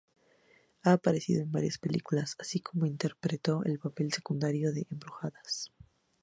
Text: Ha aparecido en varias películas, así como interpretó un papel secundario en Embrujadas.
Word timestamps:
Ha 0.81 0.93
aparecido 0.93 1.43
en 1.43 1.51
varias 1.51 1.77
películas, 1.77 2.33
así 2.39 2.59
como 2.59 2.87
interpretó 2.87 3.59
un 3.63 3.77
papel 3.77 4.11
secundario 4.11 4.71
en 4.71 4.87
Embrujadas. 4.89 5.71